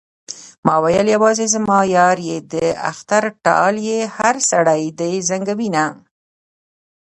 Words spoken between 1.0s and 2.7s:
يوازې زما يار يې د